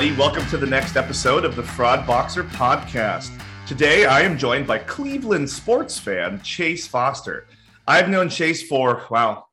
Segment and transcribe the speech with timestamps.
[0.00, 0.18] everybody.
[0.18, 3.38] Welcome to the next episode of the Fraud Boxer podcast.
[3.66, 7.46] Today, I am joined by Cleveland sports fan Chase Foster.
[7.86, 9.44] I've known Chase for, wow,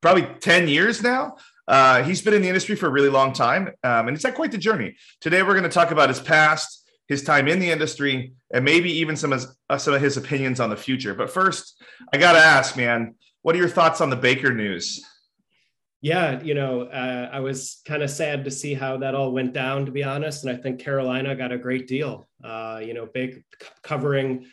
[0.00, 1.36] probably 10 years now.
[1.68, 4.34] Uh, he's been in the industry for a really long time, um, and it's had
[4.34, 4.96] quite the journey.
[5.20, 8.90] Today, we're going to talk about his past, his time in the industry, and maybe
[8.90, 11.14] even some of, uh, some of his opinions on the future.
[11.14, 11.80] But first,
[12.12, 15.00] I got to ask, man, what are your thoughts on the Baker news?
[16.02, 19.52] Yeah, you know, uh, I was kind of sad to see how that all went
[19.52, 20.44] down, to be honest.
[20.44, 22.26] And I think Carolina got a great deal.
[22.42, 23.44] Uh, you know, big
[23.82, 24.46] covering,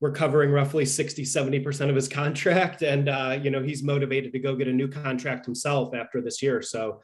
[0.00, 2.80] we're covering roughly 60, 70% of his contract.
[2.82, 6.42] And, uh, you know, he's motivated to go get a new contract himself after this
[6.42, 6.62] year.
[6.62, 7.02] So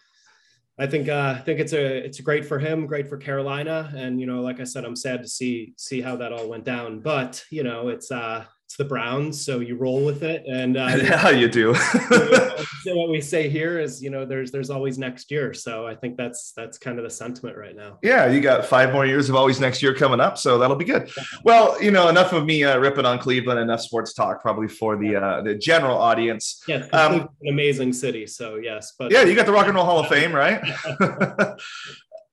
[0.78, 3.92] I think, uh, I think it's a, it's great for him, great for Carolina.
[3.94, 6.64] And, you know, like I said, I'm sad to see, see how that all went
[6.64, 10.44] down, but, you know, it's, uh, it's the Browns, so you roll with it.
[10.46, 11.74] And uh, yeah, you do.
[12.82, 15.52] so what we say here is, you know, there's there's always next year.
[15.54, 17.98] So I think that's that's kind of the sentiment right now.
[18.02, 20.84] Yeah, you got five more years of always next year coming up, so that'll be
[20.84, 21.10] good.
[21.44, 24.96] Well, you know, enough of me uh, ripping on Cleveland, enough sports talk probably for
[24.96, 26.62] the uh, the general audience.
[26.66, 28.26] Yeah, um, an amazing city.
[28.26, 30.60] So yes, but yeah, you got the Rock and Roll Hall of Fame, right?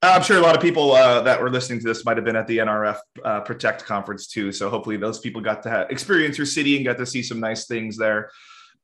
[0.04, 2.36] I'm sure a lot of people uh, that were listening to this might have been
[2.36, 4.52] at the NRF uh, Protect conference too.
[4.52, 7.40] So hopefully those people got to have, experience your city and got to see some
[7.40, 8.32] nice things there.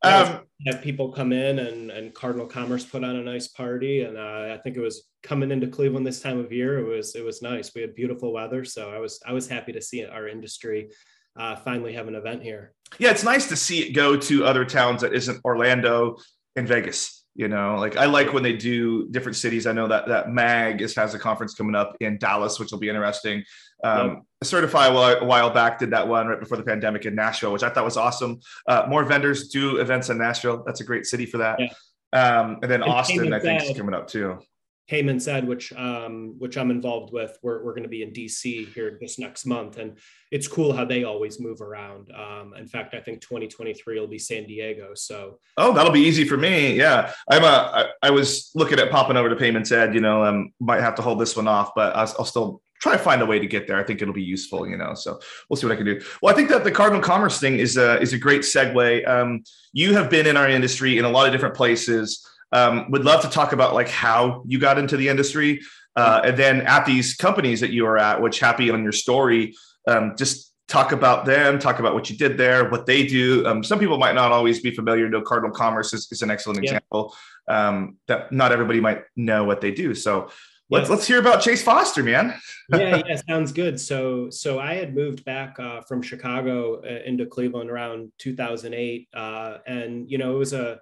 [0.04, 4.16] Um, have people come in and, and Cardinal Commerce put on a nice party, and
[4.16, 6.78] uh, I think it was coming into Cleveland this time of year.
[6.78, 7.74] It was it was nice.
[7.74, 10.92] We had beautiful weather, so I was I was happy to see our industry
[11.36, 12.74] uh, finally have an event here.
[13.00, 16.18] Yeah, it's nice to see it go to other towns that isn't Orlando
[16.56, 19.66] and Vegas you know like i like when they do different cities.
[19.68, 22.80] I know that that mag is, has a conference coming up in dallas which will
[22.80, 23.44] be interesting.
[23.84, 24.24] Um, yep.
[24.44, 27.54] certify a while, a while, back did that one right before the pandemic in nashville
[27.54, 28.40] which i thought was awesome.
[28.68, 30.64] Uh, more vendors do events in nashville.
[30.66, 31.60] That's a great city for that.
[31.60, 32.40] Yeah.
[32.40, 34.40] um, and then austin i think is coming up too
[34.88, 38.74] Payments Ed, which um, which I'm involved with, we're, we're going to be in DC
[38.74, 39.98] here this next month, and
[40.32, 42.10] it's cool how they always move around.
[42.12, 44.92] Um, in fact, I think 2023 will be San Diego.
[44.96, 46.78] So oh, that'll be easy for me.
[46.78, 47.48] Yeah, I'm a.
[47.48, 49.94] I, I was looking at popping over to Payments Ed.
[49.94, 52.94] You know, um, might have to hold this one off, but I'll, I'll still try
[52.94, 53.78] to find a way to get there.
[53.78, 54.94] I think it'll be useful, you know.
[54.94, 55.20] So
[55.50, 56.02] we'll see what I can do.
[56.22, 59.08] Well, I think that the Cardinal Commerce thing is a is a great segue.
[59.08, 59.44] Um,
[59.74, 62.26] you have been in our industry in a lot of different places.
[62.52, 65.62] Um, would love to talk about like how you got into the industry,
[65.96, 69.54] uh, and then at these companies that you are at, which happy on your story,
[69.88, 73.46] um, just talk about them, talk about what you did there, what they do.
[73.46, 75.10] Um, some people might not always be familiar.
[75.10, 76.72] No, Cardinal Commerce is, is an excellent yeah.
[76.72, 77.16] example
[77.48, 79.96] um, that not everybody might know what they do.
[79.96, 80.30] So
[80.70, 82.34] let's let's hear about Chase Foster, man.
[82.70, 83.80] yeah, yeah, sounds good.
[83.80, 89.58] So so I had moved back uh, from Chicago uh, into Cleveland around 2008, uh,
[89.66, 90.80] and you know it was a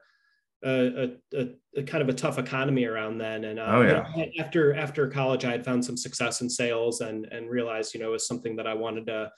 [0.66, 3.46] a, a, a, kind of a tough economy around then.
[3.46, 4.26] And uh, oh, yeah.
[4.40, 8.10] After after college, I had found some success in sales and and realized you know
[8.10, 9.32] it was something that I wanted to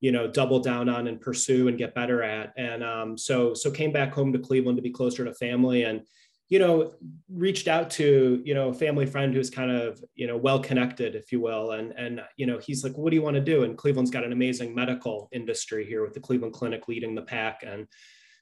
[0.00, 2.52] you know double down on and pursue and get better at.
[2.56, 6.02] And um, so so came back home to Cleveland to be closer to family and
[6.48, 6.92] you know
[7.30, 11.14] reached out to you know a family friend who's kind of you know well connected
[11.14, 13.62] if you will and and you know he's like what do you want to do
[13.62, 17.62] and cleveland's got an amazing medical industry here with the cleveland clinic leading the pack
[17.66, 17.86] and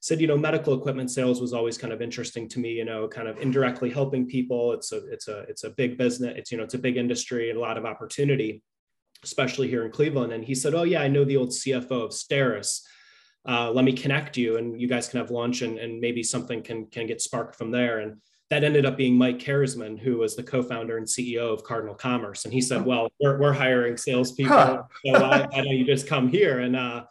[0.01, 3.07] said, you know, medical equipment sales was always kind of interesting to me, you know,
[3.07, 4.73] kind of indirectly helping people.
[4.73, 6.35] It's a, it's a, it's a big business.
[6.39, 8.63] It's, you know, it's a big industry and a lot of opportunity,
[9.23, 10.33] especially here in Cleveland.
[10.33, 12.81] And he said, oh yeah, I know the old CFO of Steris.
[13.47, 16.63] Uh, let me connect you and you guys can have lunch and, and maybe something
[16.63, 17.99] can, can get sparked from there.
[17.99, 18.17] And
[18.49, 22.47] that ended up being Mike Keresman, who was the co-founder and CEO of Cardinal Commerce.
[22.47, 24.57] And he said, well, we're, we're hiring salespeople.
[24.57, 24.83] Huh.
[25.05, 26.61] So why, why, don't you just come here?
[26.61, 27.05] And, uh,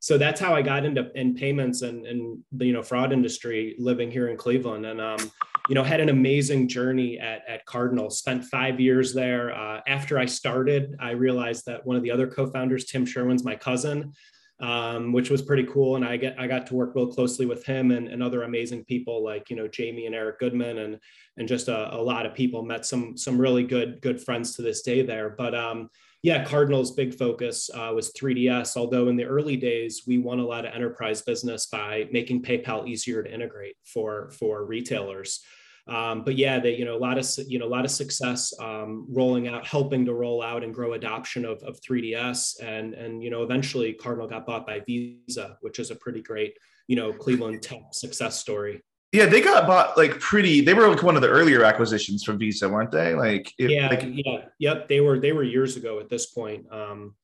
[0.00, 3.74] so that's how I got into in payments and, and the you know fraud industry
[3.78, 4.86] living here in Cleveland.
[4.86, 5.30] And um,
[5.68, 8.10] you know had an amazing journey at, at Cardinal.
[8.10, 9.54] Spent five years there.
[9.54, 13.56] Uh, after I started I realized that one of the other co-founders Tim Sherwin's my
[13.56, 14.12] cousin
[14.60, 15.96] um, which was pretty cool.
[15.96, 18.84] And I get I got to work real closely with him and, and other amazing
[18.84, 20.98] people like you know Jamie and Eric Goodman and
[21.36, 22.62] and just a, a lot of people.
[22.62, 25.30] Met some some really good good friends to this day there.
[25.30, 25.90] But um,
[26.26, 28.76] yeah, Cardinal's big focus uh, was 3DS.
[28.76, 32.88] Although in the early days, we won a lot of enterprise business by making PayPal
[32.88, 35.44] easier to integrate for for retailers.
[35.86, 38.52] Um, but yeah, they, you know, a lot of, you know, a lot of success
[38.58, 42.60] um, rolling out, helping to roll out and grow adoption of, of 3DS.
[42.60, 46.58] And, and, you know, eventually Cardinal got bought by Visa, which is a pretty great,
[46.88, 48.82] you know, Cleveland tech success story.
[49.12, 50.60] Yeah, they got bought like pretty.
[50.60, 53.14] They were like one of the earlier acquisitions from Visa, weren't they?
[53.14, 54.88] Like, it, yeah, like, yeah, yep.
[54.88, 56.66] They were they were years ago at this point.
[56.70, 57.14] Um,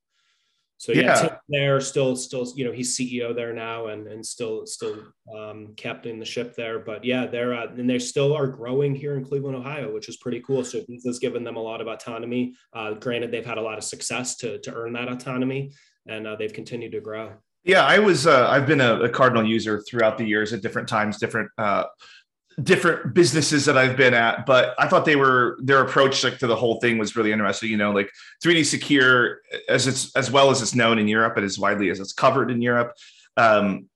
[0.83, 1.37] So yeah, yeah.
[1.49, 4.97] there still, still, you know, he's CEO there now, and and still, still
[5.33, 6.81] um, captaining the ship there.
[6.81, 10.17] But yeah, they're uh, and they still are growing here in Cleveland, Ohio, which is
[10.17, 10.65] pretty cool.
[10.65, 12.55] So has given them a lot of autonomy.
[12.73, 15.73] Uh, granted, they've had a lot of success to to earn that autonomy,
[16.09, 17.35] and uh, they've continued to grow.
[17.65, 18.27] Yeah, I was.
[18.27, 21.85] Uh, I've been a, a, Cardinal user throughout the years at different times, different uh,
[22.61, 26.47] different businesses that I've been at, but I thought they were their approach like to
[26.47, 27.71] the whole thing was really interesting.
[27.71, 28.11] You know, like
[28.45, 32.01] 3D Secure, as it's as well as it's known in Europe and as widely as
[32.01, 32.95] it's covered in Europe,
[33.37, 33.89] um,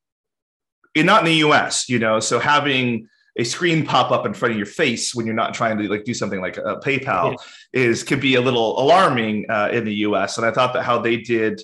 [0.95, 1.89] and not in the US.
[1.89, 5.35] You know, so having a screen pop up in front of your face when you're
[5.35, 7.37] not trying to like do something like a PayPal
[7.73, 7.83] yeah.
[7.83, 10.39] is can be a little alarming uh, in the US.
[10.39, 11.61] And I thought that how they did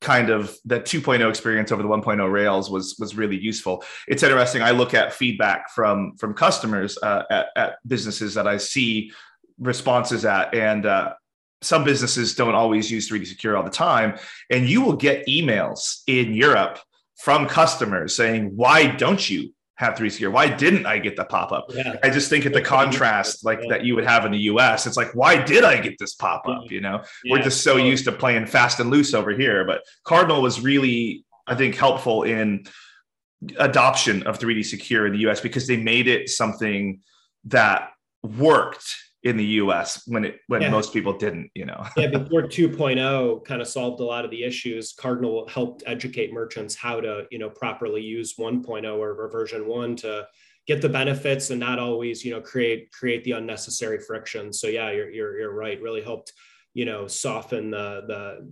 [0.00, 3.82] kind of that 2.0 experience over the 1.0 rails was was really useful.
[4.06, 8.56] It's interesting i look at feedback from from customers uh, at, at, businesses that i
[8.56, 9.10] see
[9.58, 11.12] responses at and uh,
[11.62, 14.18] some businesses don't always use 3d secure all the time
[14.50, 16.78] and you will get emails in europe
[17.16, 20.30] from customers saying why don't you have three secure.
[20.30, 21.66] Why didn't I get the pop up?
[21.68, 21.96] Yeah.
[22.02, 23.68] I just think at the contrast like yeah.
[23.70, 26.48] that you would have in the US, it's like, why did I get this pop
[26.48, 26.70] up?
[26.70, 27.32] You know, yeah.
[27.32, 29.64] we're just so used to playing fast and loose over here.
[29.64, 32.64] But Cardinal was really, I think, helpful in
[33.58, 37.00] adoption of 3D secure in the US because they made it something
[37.44, 37.90] that
[38.22, 38.94] worked
[39.26, 40.70] in the US when it when yeah.
[40.70, 41.84] most people didn't, you know.
[41.96, 46.76] yeah, before 2.0 kind of solved a lot of the issues, Cardinal helped educate merchants
[46.76, 50.28] how to, you know, properly use 1.0 or, or version 1 to
[50.68, 54.52] get the benefits and not always, you know, create create the unnecessary friction.
[54.52, 55.82] So yeah, you're you're, you're right.
[55.82, 56.32] Really helped
[56.76, 57.86] you know soften the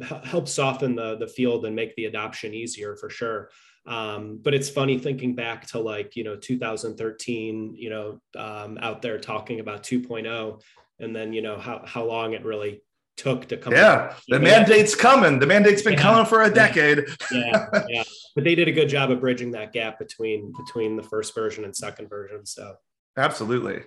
[0.00, 3.50] the help soften the the field and make the adoption easier for sure
[3.86, 9.02] um, but it's funny thinking back to like, you know, 2013, you know, um, out
[9.02, 10.60] there talking about 2.0
[11.00, 12.82] and then, you know, how, how long it really
[13.16, 13.74] took to come.
[13.74, 14.14] Yeah.
[14.28, 15.38] The mandate's coming.
[15.38, 16.02] The mandate's been yeah.
[16.02, 17.04] coming for a decade.
[17.30, 17.66] yeah.
[17.88, 18.04] Yeah.
[18.34, 21.64] But they did a good job of bridging that gap between, between the first version
[21.64, 22.46] and second version.
[22.46, 22.76] So
[23.16, 23.82] absolutely.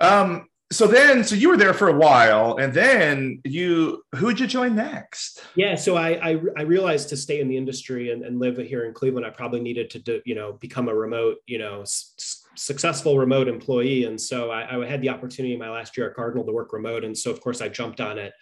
[0.00, 4.40] Um, so then so you were there for a while and then you who would
[4.40, 5.42] you join next?
[5.54, 8.84] Yeah so i i, I realized to stay in the industry and, and, live here
[8.86, 12.42] in cleveland i probably needed to do, you know become a remote you know s-
[12.54, 14.04] successful remote employee.
[14.04, 16.72] And so I, I, had the opportunity in my last year at cardinal to work
[16.72, 17.04] remote.
[17.04, 18.32] And so of course i jumped on it.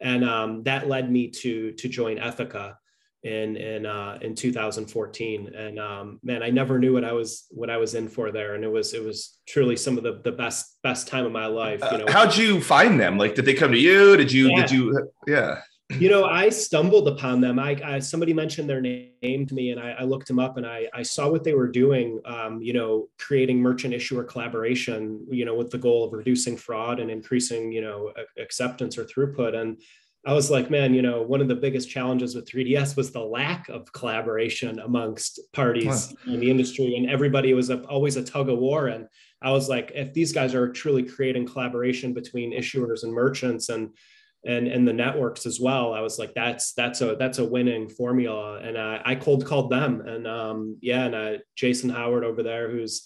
[0.00, 2.76] And um, that led me to to join ethoca
[3.22, 7.68] in in uh, in 2014 and um, man i never knew what i was what
[7.68, 8.54] i was in for there.
[8.54, 11.46] And it was it was truly some of the the best best time of my
[11.46, 12.04] life you know.
[12.04, 13.18] uh, how'd you find them?
[13.18, 14.16] Like did they come to you?
[14.16, 14.60] Did you yeah.
[14.60, 15.60] did you yeah.
[15.98, 17.58] You know i stumbled upon them.
[17.58, 20.66] I, I, somebody mentioned their name to me and i, I looked them up and
[20.66, 25.44] I, I saw what they were doing um, you know creating merchant issuer collaboration you
[25.44, 29.54] know with the goal of reducing fraud and increasing you know acceptance or throughput.
[29.54, 29.80] And
[30.26, 33.24] I was like, man, you know, one of the biggest challenges with 3DS was the
[33.24, 38.50] lack of collaboration amongst parties in the industry, and everybody was a, always a tug
[38.50, 38.88] of war.
[38.88, 39.06] And
[39.40, 43.90] I was like, if these guys are truly creating collaboration between issuers and merchants and
[44.44, 47.88] and and the networks as well, I was like, that's that's a that's a winning
[47.88, 48.58] formula.
[48.58, 52.70] And I, I cold called them, and um, yeah, and uh, Jason Howard over there,
[52.70, 53.04] who's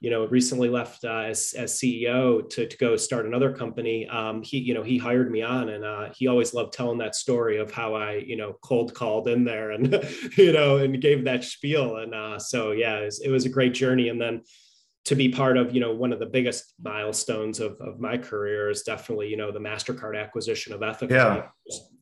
[0.00, 4.42] you know recently left uh, as, as ceo to, to go start another company um,
[4.42, 7.58] he you know he hired me on and uh, he always loved telling that story
[7.58, 9.92] of how i you know cold called in there and
[10.36, 11.96] you know and gave that spiel.
[11.98, 14.08] And uh, so yeah it was, it was, a great journey.
[14.08, 14.42] And then
[15.04, 18.70] to be part of you know one of the biggest milestones of, of my career
[18.70, 21.10] is definitely you know the mastercard acquisition of ethoca.
[21.10, 21.46] Yeah.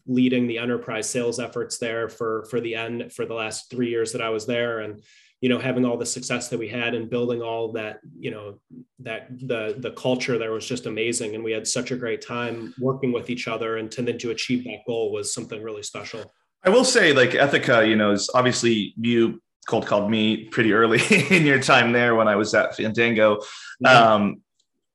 [0.07, 4.13] leading the enterprise sales efforts there for for the end for the last three years
[4.13, 4.81] that i was there.
[4.81, 5.03] And
[5.45, 8.59] you know having all the success that we had and building all that you know
[8.99, 11.35] that the the culture there was just amazing.
[11.35, 13.77] And we had such a great time working with each other.
[13.77, 16.33] And to then to achieve that goal was something really special.
[16.65, 21.03] I will say like ethoca you know is obviously you cold called me pretty early
[21.31, 23.41] in your time there when i was at fandango.
[23.81, 24.15] Yeah.
[24.15, 24.41] um,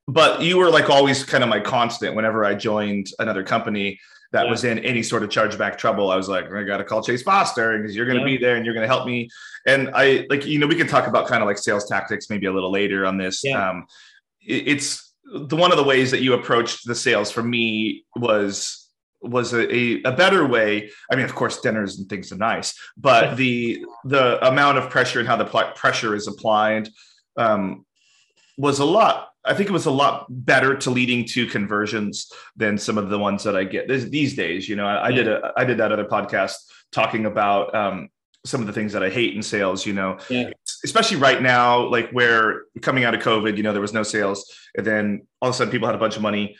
[0.08, 4.00] but you were like always kind of my constant whenever i joined another company
[4.31, 4.51] that yeah.
[4.51, 7.24] was in any sort of chargeback trouble, I was like, I got to call Chase
[7.24, 8.38] Foster because you're going to yeah.
[8.38, 9.29] be there and you're going to help me.
[9.65, 12.45] And I like, you know, we can talk about kind of like sales tactics maybe
[12.45, 13.43] a little later on this.
[13.43, 13.69] Yeah.
[13.69, 13.86] Um,
[14.41, 18.88] it, it's the one of the ways that you approached the sales for me was
[19.21, 20.89] was a, a, a, better way.
[21.12, 25.19] I mean, of course, dinners and things are nice, but the the amount of pressure
[25.19, 26.88] and how the pl- pressure is applied
[27.36, 27.86] um,
[28.57, 32.77] was a lot I think it was a lot better to leading to conversions than
[32.77, 34.67] some of the ones that I get these days.
[34.67, 36.55] You know, I, I did a I did that other podcast
[36.91, 38.10] talking about um,
[38.46, 39.86] some of the things that I hate in sales.
[39.86, 40.50] You know, yeah.
[40.84, 44.46] especially right now, like where coming out of COVID, you know, there was no sales,
[44.75, 46.58] and then all of a sudden people had a bunch of money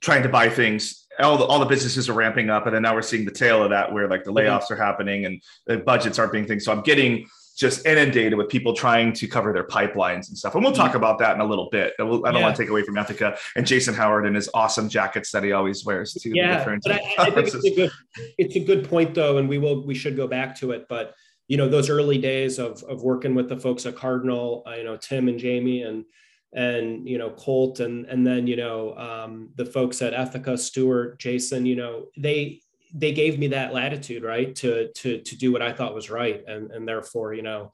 [0.00, 1.06] trying to buy things.
[1.18, 3.62] All the, all the businesses are ramping up, and then now we're seeing the tail
[3.62, 4.74] of that, where like the layoffs mm-hmm.
[4.74, 6.64] are happening and the budgets aren't being things.
[6.64, 7.26] So I'm getting
[7.60, 10.54] just inundated with people trying to cover their pipelines and stuff.
[10.54, 11.92] And we'll talk about that in a little bit.
[11.98, 12.40] I don't yeah.
[12.40, 15.52] want to take away from Ethoca and Jason Howard and his awesome jackets that he
[15.52, 16.32] always wears too.
[16.34, 17.90] Yeah, but I, I, think it's a good
[18.38, 20.86] it's a good point though, and we will we should go back to it.
[20.88, 21.14] But
[21.48, 24.84] you know, those early days of of working with the folks at Cardinal, uh, you
[24.84, 26.06] know, Tim and Jamie and
[26.54, 31.18] and you know Colt and and then you know um, the folks at Ethoca, Stewart,
[31.18, 32.62] Jason, you know, they
[32.94, 36.42] they gave me that latitude, right, to to to do what I thought was right,
[36.46, 37.72] and and therefore, you know,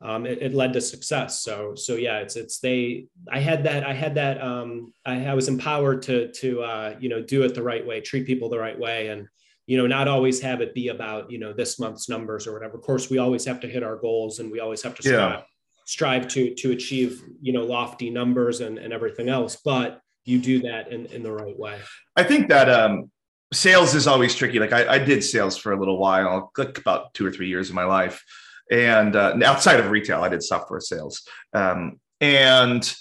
[0.00, 1.42] um, it, it, led to success.
[1.42, 3.06] So so yeah, it's it's they.
[3.30, 3.84] I had that.
[3.84, 4.42] I had that.
[4.42, 8.00] Um, I, I was empowered to to uh, you know do it the right way,
[8.00, 9.26] treat people the right way, and
[9.66, 12.76] you know not always have it be about you know this month's numbers or whatever.
[12.76, 15.38] Of course, we always have to hit our goals, and we always have to strive,
[15.38, 15.42] yeah.
[15.86, 20.60] strive to to achieve you know lofty numbers and and everything else, but you do
[20.62, 21.78] that in, in the right way.
[22.16, 23.10] I think that um,
[23.54, 24.58] sales is always tricky.
[24.58, 27.68] Like I, I, did sales for a little while, like about two or three years
[27.68, 28.22] of my life.
[28.70, 31.22] And uh, outside of retail, I did software sales.
[31.52, 32.94] Um, and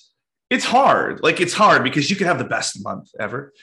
[0.49, 1.21] it's hard.
[1.23, 3.53] Like it's hard because you can have the best month ever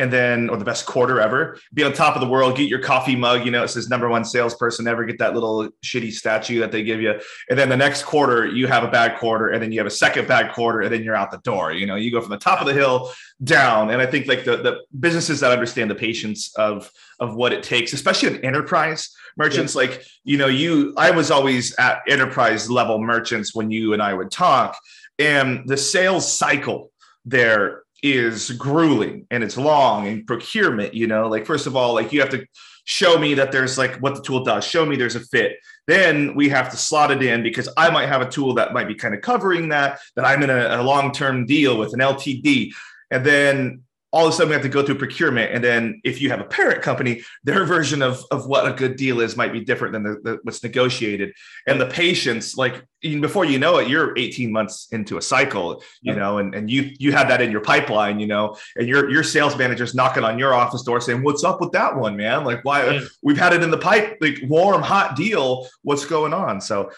[0.00, 2.80] and then or the best quarter ever be on top of the world get your
[2.80, 6.58] coffee mug you know it says number one salesperson ever get that little shitty statue
[6.58, 7.20] that they give you.
[7.50, 9.90] And then the next quarter you have a bad quarter and then you have a
[9.90, 12.38] second bad quarter and then you're out the door you know you go from the
[12.38, 13.12] top of the hill
[13.44, 13.90] down.
[13.90, 16.90] And i think like the, the businesses that understand the patience of
[17.20, 19.82] of what it takes especially an enterprise merchants yeah.
[19.82, 24.14] like you know you i was always at enterprise level merchants when you and i
[24.14, 24.76] would talk.
[25.18, 26.90] And the sales cycle
[27.26, 32.12] there is grueling and it's long and procurement you know like first of all like
[32.12, 32.44] you have to
[32.84, 34.64] show me that there's like what the tool does.
[34.64, 35.58] Show me there's a fit.
[35.86, 38.88] Then we have to slot it in because i might have a tool that might
[38.88, 42.70] be kind of covering that that i'm in a, a long-term deal with an ltd
[43.10, 45.52] and then all of a sudden we have to go through procurement.
[45.52, 48.96] And then if you have a parent company their version of, of what a good
[48.96, 51.32] deal is might be different than the, the, what's negotiated.
[51.66, 56.14] And the patience like before you know it you're 18 months into a cycle you
[56.14, 59.22] know and, and you you have that in your pipeline you know and your your
[59.22, 62.44] sales manager's knocking on your office door saying what's up with that one man?
[62.44, 63.00] Like why yeah.
[63.22, 65.66] we've had it in the pipe like warm hot deal.
[65.82, 66.60] What's going on?
[66.60, 66.90] So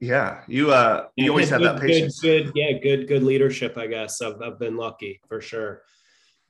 [0.00, 3.86] yeah you uh you always have that patience good, good yeah good good leadership i
[3.86, 5.82] guess i've, I've been lucky for sure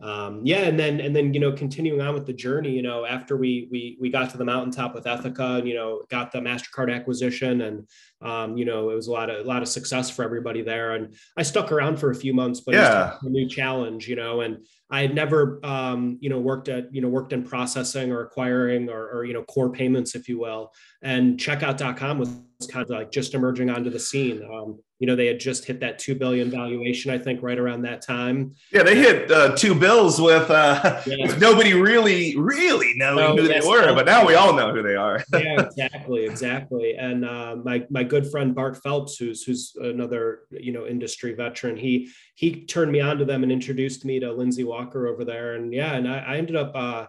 [0.00, 3.04] um, yeah, and then and then you know continuing on with the journey, you know,
[3.04, 6.38] after we we we got to the mountaintop with Ethoca, and you know got the
[6.38, 7.88] Mastercard acquisition, and
[8.22, 10.94] um, you know it was a lot of a lot of success for everybody there.
[10.94, 14.42] And I stuck around for a few months, but yeah, a new challenge, you know,
[14.42, 18.20] and I had never um, you know worked at you know worked in processing or
[18.20, 20.72] acquiring or, or you know core payments, if you will.
[21.02, 22.30] And Checkout.com was
[22.70, 24.48] kind of like just emerging onto the scene.
[24.48, 27.82] Um, you know, they had just hit that two billion valuation, I think, right around
[27.82, 28.54] that time.
[28.72, 31.26] Yeah, they hit uh, two bills with, uh, yeah.
[31.26, 34.82] with nobody really, really knowing no, who they were, but now we all know who
[34.82, 35.22] they are.
[35.32, 36.96] yeah, exactly, exactly.
[36.96, 41.76] And uh, my my good friend Bart Phelps, who's who's another you know industry veteran,
[41.76, 45.54] he he turned me on to them and introduced me to Lindsay Walker over there,
[45.54, 47.06] and yeah, and I, I ended up uh,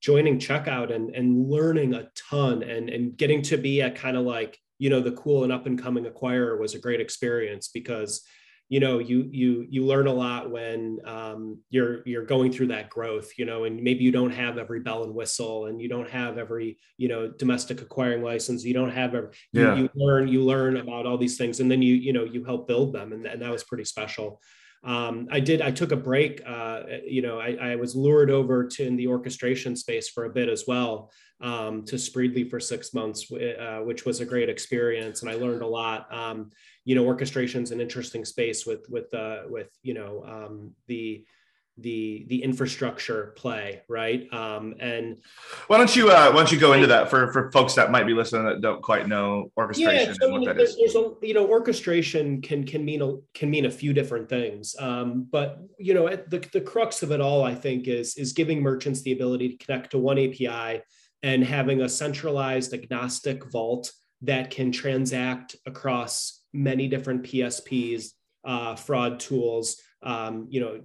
[0.00, 4.24] joining Checkout and and learning a ton and and getting to be at kind of
[4.24, 8.24] like you know the cool and up and coming acquirer was a great experience because
[8.68, 12.90] you know you you you learn a lot when um, you're you're going through that
[12.90, 16.08] growth you know and maybe you don't have every bell and whistle and you don't
[16.10, 19.74] have every you know domestic acquiring license you don't have every yeah.
[19.74, 22.44] you, you learn you learn about all these things and then you you know you
[22.44, 24.40] help build them and, and that was pretty special
[24.84, 25.60] um, I did.
[25.60, 26.42] I took a break.
[26.46, 30.30] Uh, you know, I, I, was lured over to in the orchestration space for a
[30.30, 35.22] bit as well um, to Spreedly for six months, uh, which was a great experience,
[35.22, 36.12] and I learned a lot.
[36.14, 36.50] Um,
[36.84, 41.24] you know, orchestration is an interesting space with with uh, with you know um, the
[41.80, 44.32] the the infrastructure play right?
[44.32, 45.18] Um, and
[45.68, 48.06] why don't you uh, why don't you go into that for for folks that might
[48.06, 50.76] be listening that don't quite know orchestration yeah, so and what that is.
[50.94, 54.74] a, you know orchestration can can mean a can mean a few different things.
[54.78, 58.60] Um, but you know the, the crux of it all i think is is giving
[58.60, 60.82] merchants the ability to connect to one api
[61.22, 63.92] and having a centralized agnostic vault
[64.22, 68.10] that can transact across many different psps
[68.44, 70.80] uh, fraud tools um, you know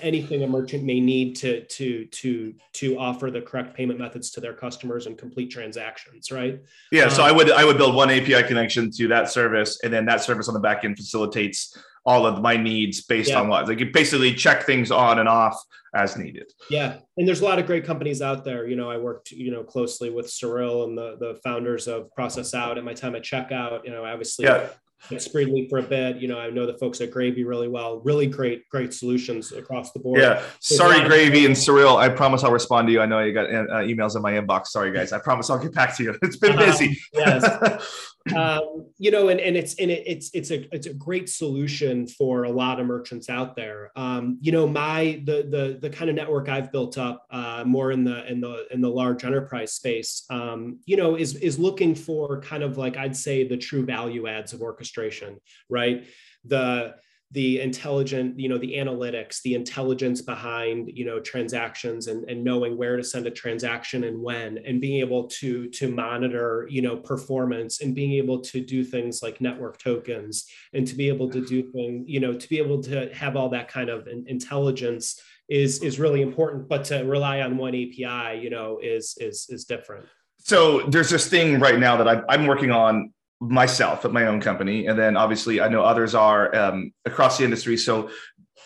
[0.00, 4.40] anything a merchant may need to to to to offer the correct payment methods to
[4.40, 6.60] their customers and complete transactions right?
[6.90, 9.92] Yeah um, so i would i would build one api connection to that service and
[9.92, 13.40] then that service on the back end facilitates all of my needs based yeah.
[13.40, 15.56] on what like you basically check things on and off
[15.94, 16.50] as needed.
[16.70, 18.66] Yeah and there's a lot of great companies out there.
[18.66, 22.76] You know i worked you know closely with cyril and the the founders of ProcessOut
[22.76, 24.68] at my time at checkout you know obviously yeah
[25.10, 26.16] at Spreedly for a bit.
[26.16, 28.00] You know, I know the folks at Gravy really well.
[28.00, 30.20] Really great, great solutions across the board.
[30.20, 30.42] Yeah.
[30.60, 31.96] Sorry, Gravy and Surreal.
[31.96, 33.00] I promise I'll respond to you.
[33.00, 34.68] I know you got uh, emails in my inbox.
[34.68, 35.12] Sorry, guys.
[35.12, 36.18] I promise I'll get back to you.
[36.22, 36.88] It's been busy.
[36.88, 38.08] Um, yes.
[38.36, 42.06] um, you know, and, and it's and it, it's it's a it's a great solution
[42.06, 43.90] for a lot of merchants out there.
[43.96, 47.92] Um, you know, my the the the kind of network I've built up uh, more
[47.92, 51.94] in the in the in the large enterprise space, um, you know, is is looking
[51.94, 55.38] for kind of like I'd say the true value adds of orchestration,
[55.68, 56.04] right?
[56.44, 56.94] The
[57.32, 62.76] the intelligent you know the analytics the intelligence behind you know transactions and, and knowing
[62.76, 66.96] where to send a transaction and when and being able to to monitor you know
[66.96, 71.44] performance and being able to do things like network tokens and to be able to
[71.44, 75.82] do things you know to be able to have all that kind of intelligence is
[75.82, 80.04] is really important but to rely on one api you know is is is different.
[80.44, 83.12] So there's this thing right now that I'm, I'm working on
[83.50, 87.44] myself at my own company, and then obviously I know others are um, across the
[87.44, 87.76] industry.
[87.76, 88.10] So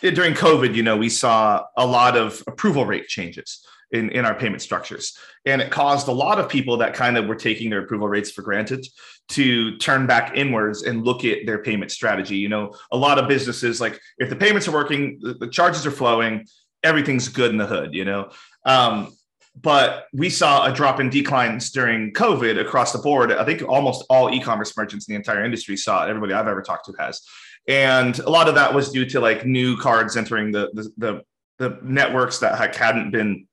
[0.02, 4.34] during COVID, you know, we saw a lot of approval rate changes in, in our
[4.34, 5.16] payment structures.
[5.44, 8.30] And it caused a lot of people that kind of were taking their approval rates
[8.30, 8.86] for granted
[9.28, 12.36] to turn back inwards and look at their payment strategy.
[12.36, 15.86] You know, a lot of businesses, like if the payments are working, the, the charges
[15.86, 16.46] are flowing,
[16.82, 18.30] everything's good in the hood, you know.
[18.64, 19.16] Um,
[19.60, 23.32] but we saw a drop in declines during COVID across the board.
[23.32, 26.10] I think almost all e-commerce merchants in the entire industry saw it.
[26.10, 27.22] Everybody I've ever talked to has,
[27.66, 31.22] and a lot of that was due to like new cards entering the the the,
[31.58, 33.46] the networks that hadn't been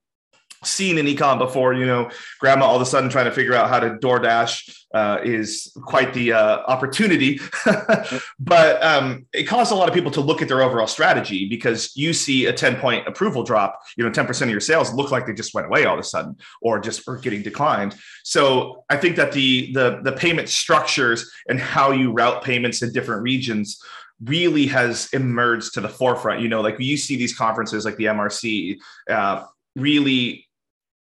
[0.66, 1.74] seen in econ before.
[1.74, 5.20] You know, grandma all of a sudden trying to figure out how to DoorDash uh,
[5.24, 7.40] is quite the uh, opportunity.
[8.40, 11.92] but um, it caused a lot of people to look at their overall strategy because
[11.96, 15.26] you see a 10 point approval drop, you know, 10% of your sales look like
[15.26, 17.96] they just went away all of a sudden or just are getting declined.
[18.24, 22.92] So I think that the, the, the payment structures and how you route payments in
[22.94, 23.82] different regions
[24.24, 26.42] really has emerged to the forefront.
[26.42, 28.78] You know, like you see these conferences like the MRC
[29.10, 30.48] uh, really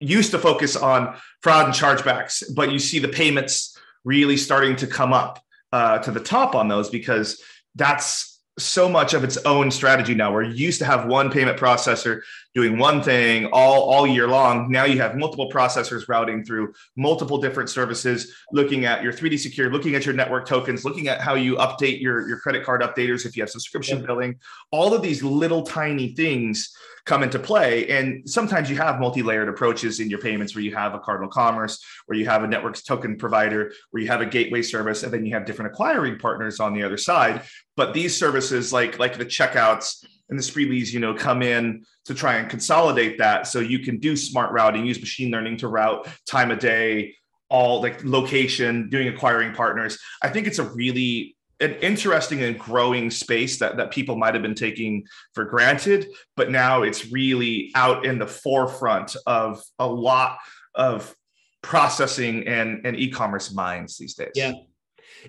[0.01, 4.87] used to focus on fraud and chargebacks, but you see the payments really starting to
[4.87, 7.41] come up uh, to the top on those because
[7.75, 10.33] that's so much of its own strategy now.
[10.33, 12.21] We're used to have one payment processor
[12.53, 14.69] doing one thing all, all year long.
[14.69, 19.71] Now you have multiple processors routing through multiple different services, looking at your 3D secure,
[19.71, 23.25] looking at your network tokens, looking at how you update your, your credit card updaters
[23.25, 24.05] if you have subscription yeah.
[24.05, 24.39] billing.
[24.71, 26.73] All of these little tiny things
[27.05, 27.87] come into play.
[27.89, 31.83] And sometimes you have multi-layered approaches in your payments where you have a Cardinal Commerce,
[32.05, 35.25] where you have a network token provider, where you have a gateway service, and then
[35.25, 37.41] you have different acquiring partners on the other side.
[37.75, 42.15] But these services like, like the checkouts and the Spreedlys, you know, come in to
[42.15, 46.07] try and consolidate that so you can do smart routing, use machine learning to route
[46.25, 47.13] time of day,
[47.49, 49.99] all like location, doing acquiring partners.
[50.23, 54.41] I think it's a really an interesting and growing space that, that people might have
[54.41, 60.39] been taking for granted, but now it's really out in the forefront of a lot
[60.73, 61.13] of
[61.61, 64.31] processing and, and e-commerce minds these days.
[64.33, 64.53] Yeah.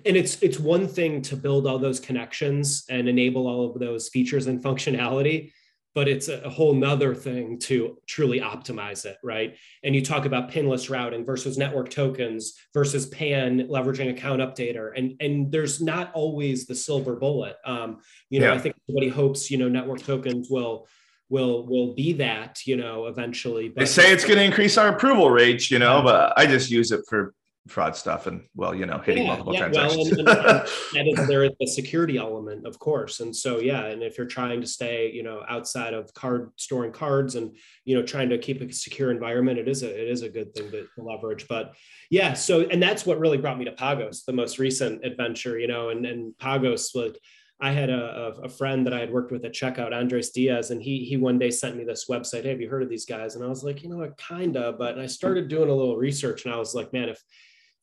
[0.05, 4.09] And it's it's one thing to build all those connections and enable all of those
[4.09, 5.51] features and functionality
[5.95, 9.55] but it's a whole nother thing to truly optimize it, right?
[9.83, 15.15] And you talk about pinless routing versus network tokens versus PAN leveraging account updater, and
[15.19, 17.57] and there's not always the silver bullet.
[17.65, 18.53] Um, you know, yeah.
[18.53, 20.87] I think everybody hopes you know network tokens will
[21.29, 23.69] will will be that you know eventually.
[23.69, 26.71] But they say it's going to increase our approval rates, you know, but I just
[26.71, 27.35] use it for
[27.67, 30.67] fraud stuff and well you know hitting yeah, multiple yeah, transactions well, and, and, and
[30.93, 34.27] that is there is the security element of course and so yeah and if you're
[34.27, 38.37] trying to stay you know outside of card storing cards and you know trying to
[38.37, 41.47] keep a secure environment it is a it is a good thing to, to leverage
[41.47, 41.73] but
[42.09, 45.67] yeah so and that's what really brought me to pagos the most recent adventure you
[45.67, 47.17] know and and pagos like
[47.61, 50.81] I had a, a, friend that I had worked with at checkout, Andres Diaz, and
[50.81, 52.43] he he one day sent me this website.
[52.43, 53.35] Hey, have you heard of these guys?
[53.35, 54.73] And I was like, you know what, kinda.
[54.77, 57.23] But I started doing a little research, and I was like, man, if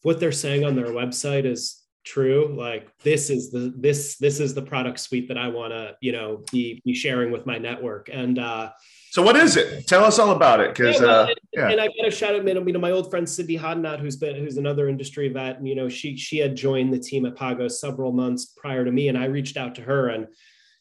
[0.03, 4.55] what they're saying on their website is true like this is the this this is
[4.55, 8.09] the product suite that i want to you know be be sharing with my network.
[8.11, 8.71] And uh
[9.11, 9.89] so what is it?
[9.89, 11.69] Tell us all about it because yeah, uh, and, yeah.
[11.69, 14.37] and i got a shout out you know my old friend cindy hodnott who's been
[14.37, 17.69] who's another industry vet and you know she she had joined the team at pago
[17.69, 20.09] several months prior to me and i reached out to her.
[20.09, 20.27] And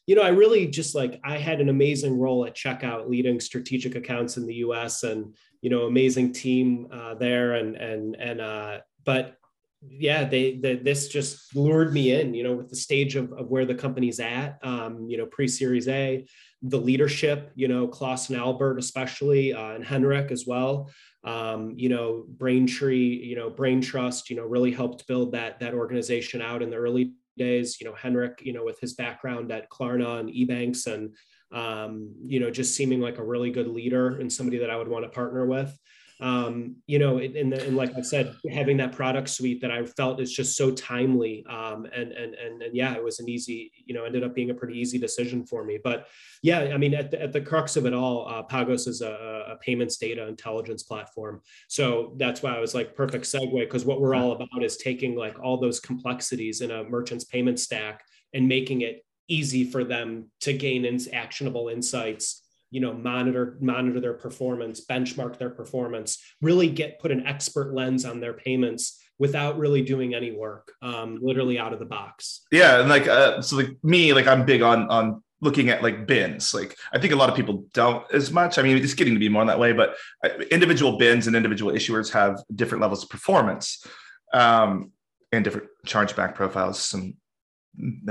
[0.06, 3.94] you know i really just like i had an amazing role at checkout leading strategic
[3.94, 8.78] accounts in the us and you know amazing team uh, there and and and uh
[9.04, 9.36] but
[9.82, 13.48] yeah, they, they, this just lured me in, you know, with the stage of, of
[13.48, 16.26] where the company's at, um, you know, pre-series A,
[16.62, 20.90] the leadership, you know, Klaus and Albert, especially, uh, and Henrik as well.
[21.24, 25.72] Um, you know, Braintree, you know, Brain Trust, you know, really helped build that, that
[25.72, 27.80] organization out in the early days.
[27.80, 31.14] You know, Henrik, you know, with his background at Klarna and EBANX and
[31.52, 34.88] um, you know, just seeming like a really good leader and somebody that I would
[34.88, 35.76] want to partner with
[36.20, 40.20] um, you know, and, and like I said, having that product suite that I felt
[40.20, 41.44] is just so timely.
[41.48, 44.50] Um, and, and, and, and yeah, it was an easy, you know, ended up being
[44.50, 45.78] a pretty easy decision for me.
[45.82, 46.08] But
[46.42, 49.44] yeah, I mean, at the, at the crux of it all, uh, Pagos is a,
[49.48, 51.40] a payments data intelligence platform.
[51.68, 55.16] So that's why I was like, perfect segue, because what we're all about is taking
[55.16, 58.04] like all those complexities in a merchant's payment stack
[58.34, 64.00] and making it easy for them to gain in actionable insights you know monitor monitor
[64.00, 69.58] their performance benchmark their performance really get put an expert lens on their payments without
[69.58, 72.40] really doing any work um, literally out of the box.
[72.50, 76.06] Yeah and like uh, so like me like i'm big on on looking at like
[76.06, 76.52] bins.
[76.54, 78.58] Like i think a lot of people don't as much.
[78.58, 81.36] I mean it's getting to be more in that way but uh, individual bins and
[81.36, 83.86] individual issuers have different levels of performance
[84.32, 84.90] um,
[85.32, 87.14] and different chargeback profiles some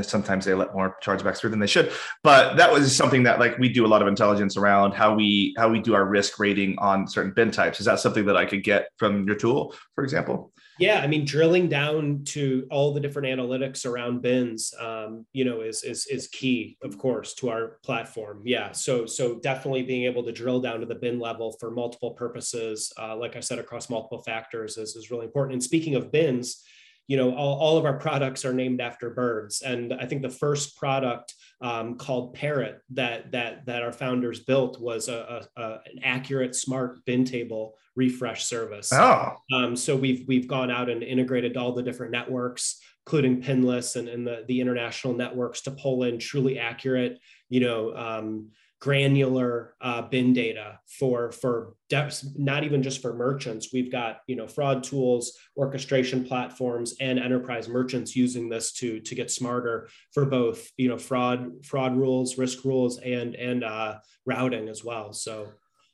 [0.02, 1.91] sometimes they let more chargebacks through than they should.
[2.24, 5.54] But that was something that like we do a lot of intelligence around how we
[5.58, 7.80] how we do our risk rating on certain bin types.
[7.80, 10.52] Is that something that i could get from your tool for example?
[10.80, 15.62] Yeah i mean drilling down to all the different analytics around bins um, you know
[15.62, 18.41] is, is is key of course to our platform.
[18.45, 22.12] Yeah so so definitely being able to drill down to the bin level for multiple
[22.12, 25.54] purposes uh, like i said across multiple factors is, is really important.
[25.54, 26.63] And speaking of bins
[27.10, 29.63] you know, all, all of our products are named after birds.
[29.63, 34.80] And I think the first product um, called Parrot that that that our founders built
[34.80, 38.93] was a, a, a, an accurate, smart bin table refresh service.
[38.93, 43.95] Oh, um, so we've we've gone out and integrated all the different networks, including Pinless
[43.95, 47.17] and, and the the international networks, to pull in truly accurate,
[47.50, 47.95] you know.
[47.95, 53.69] Um, granular uh, bin data for for depths, not even just for merchants.
[53.73, 59.15] We've got you know fraud tools, orchestration platforms, and enterprise merchants using this to to
[59.15, 64.69] get smarter for both you know fraud fraud rules, risk rules, and and uh, routing
[64.69, 65.13] as well.
[65.13, 65.49] So.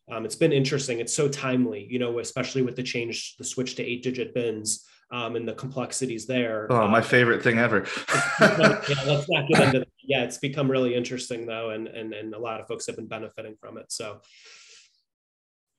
[0.07, 0.99] Um, it's been interesting.
[0.99, 4.85] It's so timely, you know, especially with the change, the switch to eight digit bins
[5.11, 6.67] um, and the complexities there.
[6.69, 7.85] Oh, my um, favorite thing ever.
[8.41, 9.87] yeah, let's not get into that.
[10.03, 13.07] Yeah, it's become really interesting though, and and and a lot of folks have been
[13.07, 13.91] benefiting from it.
[13.91, 14.21] So.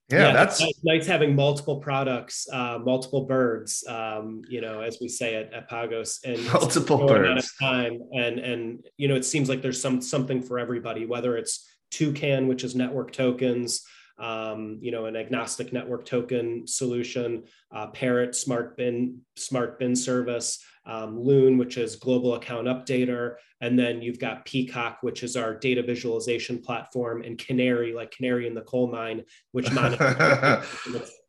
[0.09, 3.85] Yeah, yeah that's nice, nice, having multiple products, uh, multiple birds.
[3.89, 7.53] Um, you know, as we say at, at Pagos, and multiple birds.
[7.61, 11.07] time, and and you know, it seems like there's some something for everybody.
[11.07, 13.83] Whether it's Toucan, which is network tokens,
[14.19, 20.65] um, you know, an agnostic network token solution, uh, Parrot Smart Bin Smart Bin Service,
[20.87, 25.55] um, Loon, which is global account updater, and then you've got Peacock, which is our
[25.55, 30.17] data visualization platform, and Canary, like Canary in the coal mine, which monitors.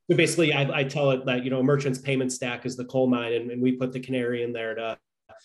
[0.08, 3.34] basically, I, I, tell it that you know, merchant's payment stack is the coal mine,
[3.34, 4.97] and, and we put the Canary in there to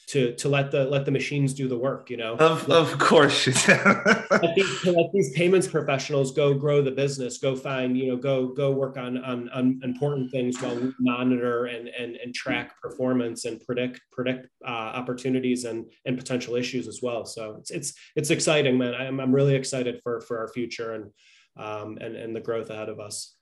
[0.09, 2.37] to to let the let the machines do the work you know?
[2.37, 7.97] Of, of course let, these, let these payments professionals go grow the business go find
[7.97, 12.17] you know go go work on on, on important things while we monitor and and,
[12.17, 17.25] and track performance and predict predict uh, opportunities and and potential issues as well.
[17.25, 18.95] So it's it's it's exciting man.
[18.95, 21.11] I'm, I'm really excited for for our future and
[21.57, 23.35] um and and the growth ahead of us.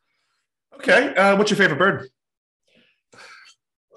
[0.75, 2.09] Okay uh, what's your favorite bird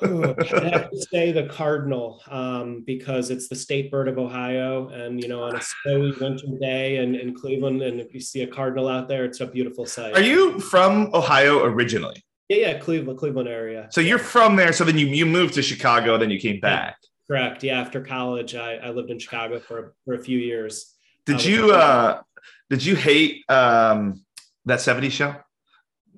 [0.04, 5.22] I have to say the cardinal um, because it's the state bird of Ohio, and
[5.22, 8.48] you know, on a snowy winter day in, in Cleveland, and if you see a
[8.48, 10.16] cardinal out there, it's a beautiful sight.
[10.16, 12.24] Are you from Ohio originally?
[12.50, 13.88] Yeah, yeah, Cleveland, Cleveland area.
[13.92, 14.74] So you're from there.
[14.74, 16.98] So then you you moved to Chicago, then you came back.
[17.02, 17.64] Yeah, correct.
[17.64, 20.94] Yeah, after college, I, I lived in Chicago for for a few years.
[21.26, 22.22] Did uh, you uh,
[22.70, 24.24] did you hate um,
[24.66, 25.36] that '70s show?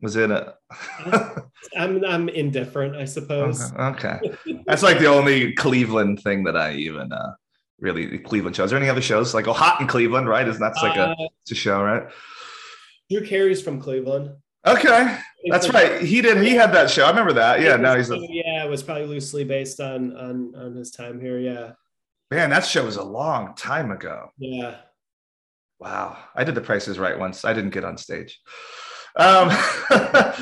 [0.01, 0.55] Was it a?
[1.77, 3.71] I'm I'm indifferent, I suppose.
[3.73, 4.61] Okay, okay.
[4.65, 7.33] that's like the only Cleveland thing that I even uh
[7.79, 8.69] really Cleveland shows.
[8.69, 10.27] There any other shows like Oh Hot in Cleveland?
[10.27, 10.47] Right?
[10.47, 12.03] Isn't that like a uh, it's a show, right?
[13.09, 14.35] Drew Carey's from Cleveland.
[14.65, 15.17] Okay,
[15.49, 16.01] that's right.
[16.01, 16.41] He did.
[16.41, 17.05] He had that show.
[17.05, 17.61] I remember that.
[17.61, 17.75] Yeah.
[17.75, 18.09] Now he's.
[18.09, 21.39] A, yeah, it was probably loosely based on on on his time here.
[21.39, 21.73] Yeah.
[22.31, 24.31] Man, that show was a long time ago.
[24.37, 24.77] Yeah.
[25.79, 27.45] Wow, I did the Prices Right once.
[27.45, 28.39] I didn't get on stage.
[29.17, 29.51] Um,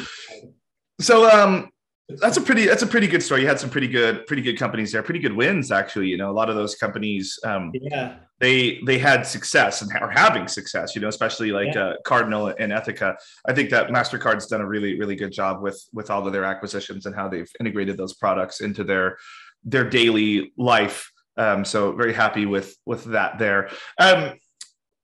[0.99, 1.69] so um,
[2.09, 3.41] that's a pretty that's a pretty good story.
[3.41, 6.07] You had some pretty good pretty good companies there, pretty good wins actually.
[6.07, 10.09] You know, a lot of those companies, um, yeah, they they had success and are
[10.09, 10.95] having success.
[10.95, 11.81] You know, especially like yeah.
[11.81, 13.15] uh, Cardinal and Ethoca.
[13.47, 16.43] I think that Mastercard's done a really really good job with with all of their
[16.43, 19.17] acquisitions and how they've integrated those products into their
[19.63, 21.09] their daily life.
[21.37, 23.69] Um, so very happy with with that there.
[23.97, 24.33] Um,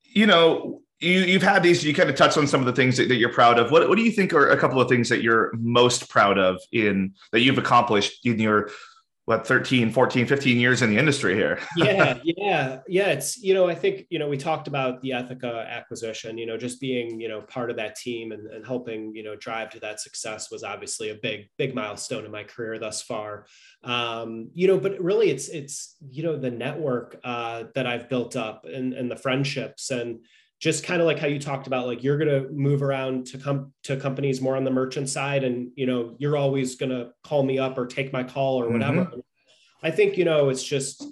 [0.03, 2.97] you know, you, you've had these, you kind of touched on some of the things
[2.97, 3.71] that, that, you're proud of.
[3.71, 6.61] What, what do you think are a couple of things that you're most proud of
[6.71, 8.69] in that you've accomplished in your
[9.29, 11.59] what 13 14 15 years in the industry here?
[11.77, 13.07] Yeah yeah yeah.
[13.09, 16.57] It's you know i think you know we talked about the ethoca acquisition you know
[16.57, 19.79] just being you know part of that team and, and helping you know drive to
[19.81, 23.45] that success was obviously a big big milestone in my career thus far.
[23.83, 28.35] Um, you know but really it's it's you know the network uh, that i've built
[28.35, 30.21] up and, and the friendships and
[30.59, 33.37] just kind of like how you talked about like you're going to move around to
[33.37, 37.09] come to companies more on the merchant side and you know you're always going to
[37.23, 39.19] call me up or take my call or whatever mm-hmm.
[39.83, 41.03] i think you know it's just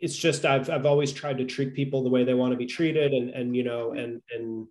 [0.00, 2.66] it's just I've, I've always tried to treat people the way they want to be
[2.66, 4.66] treated and and you know and and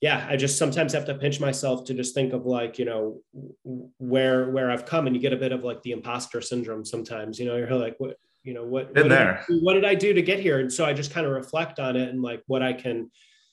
[0.00, 3.20] yeah i just sometimes have to pinch myself to just think of like you know
[3.98, 7.38] where where i've come and you get a bit of like the imposter syndrome sometimes
[7.38, 9.44] you know you're like what you know what what there.
[9.48, 10.60] Did, what did i do to get here?
[10.60, 13.10] And so i just kind of reflect on it and like what i can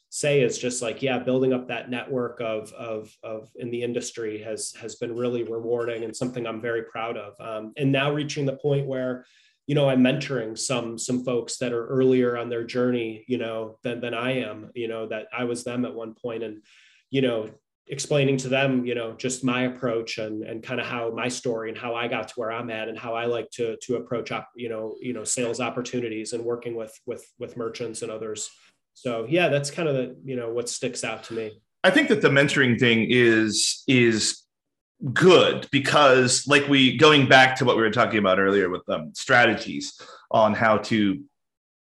[0.10, 4.40] say is just like yeah building up that network of of of in the industry
[4.42, 7.34] has has been really rewarding and something i'm very proud of.
[7.40, 9.26] Um, and now reaching the point where
[9.66, 13.80] you know i'm mentoring some some folks that are earlier on their journey you know
[13.82, 16.44] than than i am you know that i was them at one point.
[16.44, 16.62] And
[17.10, 17.50] you know
[17.88, 21.68] explaining to them you know just my approach and and kind of how my story
[21.70, 24.32] and how i got to where i'm at and how i like to to approach
[24.32, 28.50] up you know you know sales opportunities and working with with with merchants and others
[28.94, 31.62] so yeah, that's kind of the you know what sticks out to me.
[31.84, 34.42] I think that the mentoring thing is is
[35.14, 39.12] good because like we going back to what we were talking about earlier with um,
[39.14, 40.00] strategies
[40.32, 41.22] on how to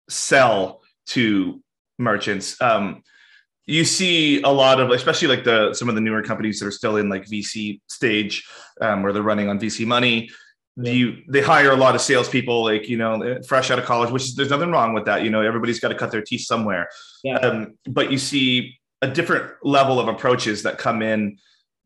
[0.09, 1.61] sell to
[1.99, 3.03] merchants um,
[3.65, 6.71] you see a lot of especially like the some of the newer companies that are
[6.71, 8.47] still in like vc stage
[8.81, 10.29] um, where they're running on vc money.
[10.81, 14.09] Do you they hire a lot of salespeople like you know fresh out of college
[14.09, 16.41] which is there's nothing wrong with that you know everybody's got to cut their teeth
[16.41, 16.89] somewhere.
[17.23, 17.37] Yeah.
[17.37, 21.37] um, but you see a different level of approaches that come in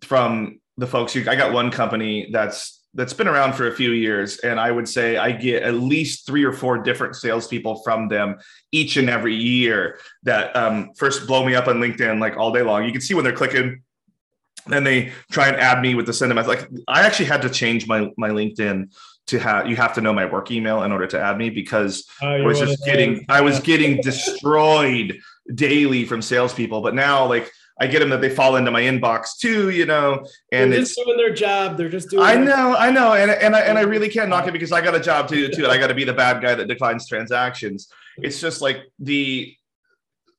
[0.02, 3.92] from the folks who i got one company that's that's been around for a few
[3.92, 8.08] years and i would say i get at least three or four different salespeople from
[8.08, 8.38] them
[8.72, 12.62] each and every year that um, first blow me up on linkedin like all day
[12.62, 13.82] long you can see when they're clicking
[14.68, 16.48] then they try and add me with the sentiment.
[16.48, 18.92] Like I actually had to change my my LinkedIn
[19.28, 22.06] to have you have to know my work email in order to add me because
[22.22, 25.20] oh, I was just getting I was getting destroyed
[25.54, 26.82] daily from salespeople.
[26.82, 30.26] But now like I get them that they fall into my inbox too, you know,
[30.52, 31.78] and they're just doing their job.
[31.78, 32.24] They're just doing.
[32.24, 34.82] I know, I know, and and I and I really can't knock it because I
[34.82, 36.68] got a job to do too, and I got to be the bad guy that
[36.68, 37.90] declines transactions.
[38.18, 39.54] It's just like the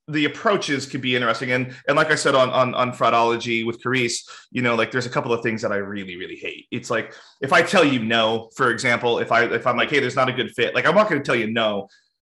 [0.09, 1.51] the approaches could be interesting.
[1.53, 4.21] And and like I said on on on fraudology with Karisse,
[4.51, 6.67] you know, like there's a couple of things that I really really hate.
[6.71, 10.01] It's like if I tell you no, for example, if I if I'm like, hey,
[10.01, 11.89] there's not a good fit, like I'm not going to tell you no,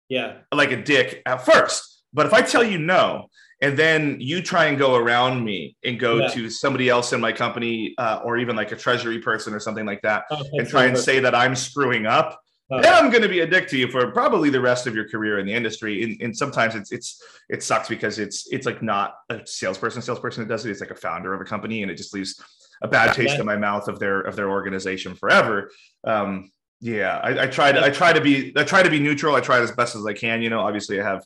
[0.09, 2.03] yeah, like a dick at first.
[2.12, 3.29] But if I tell you no,
[3.61, 6.29] and then you try and go around me and go yeah.
[6.29, 9.87] to somebody else in my company, uh, or even like a treasury person or something
[9.87, 12.38] like that, oh, and try and say that I'm screwing up
[12.71, 14.95] uh, then I'm going to be a dick to you for probably the rest of
[14.95, 16.03] your career in the industry.
[16.03, 20.42] And, and, sometimes it's it's it sucks because it's it's like not a salesperson salesperson
[20.42, 20.71] that does it.
[20.71, 22.40] It's like a founder of a company, and it just leaves
[22.83, 25.71] a bad taste in my mouth of their of their organization forever.
[26.05, 29.37] Um, yeah, I, I try to I try to be I try to be neutral.
[29.37, 30.42] I try as best as I can.
[30.42, 31.25] You know, obviously I have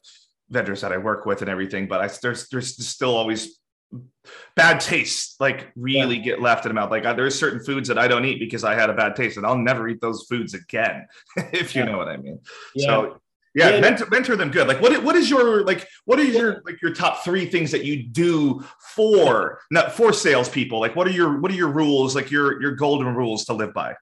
[0.50, 3.58] vendors that I work with and everything, but I, there's there's still always
[4.54, 6.22] bad taste like really yeah.
[6.22, 6.90] get left in the mouth.
[6.90, 9.46] Like there's certain foods that I don't eat because I had a bad taste, and
[9.46, 11.06] I'll never eat those foods again,
[11.52, 11.90] if you yeah.
[11.90, 12.40] know what I mean.
[12.74, 12.86] Yeah.
[12.86, 13.20] So
[13.54, 13.80] yeah, yeah.
[13.80, 14.68] Mentor, mentor, them good.
[14.68, 17.84] Like what what is your like what are your like your top three things that
[17.84, 20.78] you do for not for salespeople?
[20.78, 22.14] Like what are your what are your rules?
[22.14, 23.94] Like your your golden rules to live by?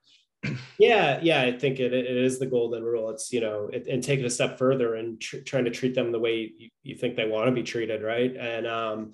[0.79, 4.05] Yeah yeah i think it, it is the golden rule it's you know it, and
[4.05, 6.95] take it a step further and tr- trying to treat them the way you, you
[6.95, 9.13] think they want to be treated right and um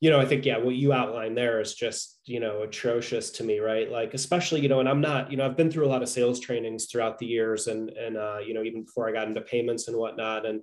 [0.00, 3.42] you know, I think, yeah, what you outlined there is just, you know, atrocious to
[3.42, 3.90] me, right?
[3.90, 6.08] Like, especially, you know, and I'm not, you know, I've been through a lot of
[6.08, 9.40] sales trainings throughout the years and, and, uh, you know, even before I got into
[9.40, 10.46] payments and whatnot.
[10.46, 10.62] And,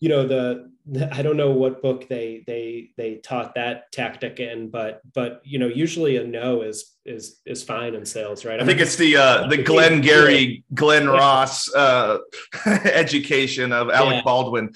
[0.00, 4.40] you know the, the, i don't know what book they they they taught that tactic
[4.40, 8.60] in but but you know usually a no is is is fine in sales right?
[8.60, 12.18] I, I think it's the uh the glenn gary glenn ross uh
[12.66, 14.22] education of alec yeah.
[14.22, 14.72] baldwin.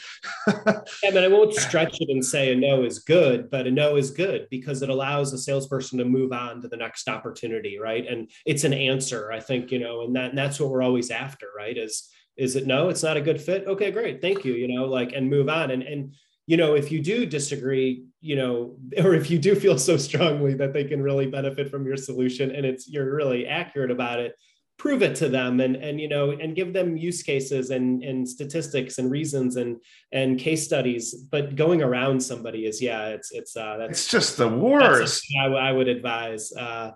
[1.02, 3.96] Yeah but i won't stretch it and say a no is good but a no
[3.96, 8.06] is good because it allows a salesperson to move on to the next opportunity right?
[8.06, 11.10] And it's an answer i think you know and that and that's what we're always
[11.10, 13.66] after right is is it no it's not a good fit?
[13.66, 14.20] Okay great.
[14.20, 15.70] Thank you you know like and move on.
[15.70, 16.14] And and
[16.46, 20.54] you know if you do disagree you know or if you do feel so strongly
[20.54, 24.34] that they can really benefit from your solution and it's you're really accurate about it
[24.76, 28.28] prove it to them and and you know and give them use cases and and
[28.28, 29.76] statistics and reasons and
[30.12, 31.14] and case studies.
[31.14, 35.24] But going around somebody is yeah it's it's uh that's it's just the worst.
[35.40, 36.90] I, I would advise uh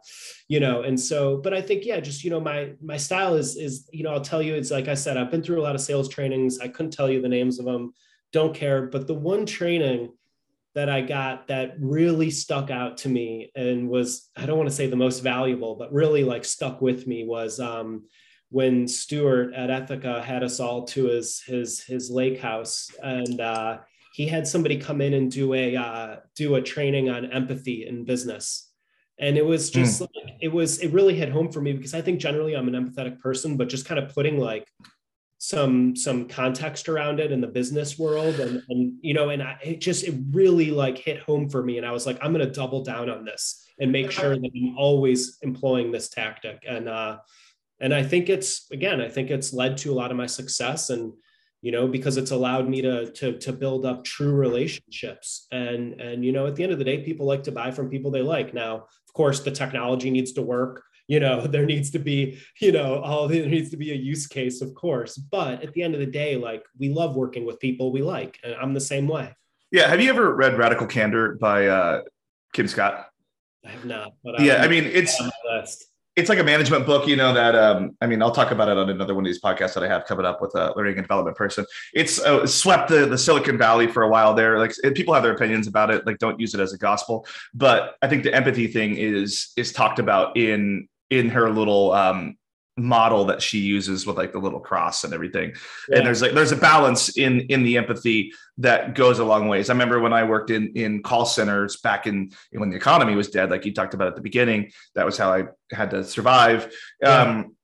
[0.48, 3.56] you know and so but i think yeah just you know my my style is
[3.56, 5.74] is you know i'll tell you it's like i said i've been through a lot
[5.74, 6.58] of sales trainings.
[6.58, 7.92] I couldn't tell you the names of them
[8.32, 8.86] don't care.
[8.86, 10.12] But the one training
[10.78, 14.76] that I got that really stuck out to me and was, I don't want to
[14.76, 18.04] say the most valuable, but really like stuck with me was um,
[18.50, 23.78] when Stuart at Ethoca had us all to his, his, his lake house and uh,
[24.12, 28.04] he had somebody come in and do a, uh, do a training on empathy in
[28.04, 28.70] business.
[29.18, 30.02] And it was just mm.
[30.02, 32.74] like, it was, it really hit home for me because I think generally I'm an
[32.74, 34.68] empathetic person, but just kind of putting like
[35.38, 38.40] some some context around it in the business world.
[38.40, 41.78] And and you know and I, it just it really like hit home for me.
[41.78, 44.50] And i was like i'm going to double down on this and make sure that
[44.54, 46.64] i'm always employing this tactic.
[46.68, 47.18] And uh
[47.80, 50.90] and i think it's again i think it's led to a lot of my success.
[50.90, 51.12] And
[51.62, 55.46] you know because it's allowed me to to to build up true relationships.
[55.52, 57.90] And and you know at the end of the day people like to buy from
[57.90, 58.54] people they like.
[58.54, 62.70] Now of course the technology needs to work you know there needs to be you
[62.70, 65.94] know all there needs to be a use case of course but at the end
[65.94, 69.08] of the day like we love working with people we like and i'm the same
[69.08, 69.34] way
[69.72, 72.02] yeah have you ever read radical candor by uh
[72.52, 73.08] kim scott
[73.66, 75.20] i have not but yeah i mean it's
[76.18, 78.76] it's like a management book, you know, that, um, I mean, I'll talk about it
[78.76, 81.04] on another one of these podcasts that I have coming up with a learning and
[81.04, 81.64] development person.
[81.94, 84.58] It's uh, swept the, the Silicon Valley for a while there.
[84.58, 86.04] Like people have their opinions about it.
[86.06, 89.72] Like don't use it as a gospel, but I think the empathy thing is, is
[89.72, 92.36] talked about in in her little um,
[92.78, 95.52] model that she uses with like the little cross and everything.
[95.88, 95.98] Yeah.
[95.98, 99.68] and there's like there's a balance in in the empathy that goes a long ways.
[99.68, 103.28] I remember when i worked in in call centers back in when the economy was
[103.28, 106.72] dead like you talked about at the beginning that was how i had to survive.
[107.02, 107.22] Yeah.
[107.22, 107.56] um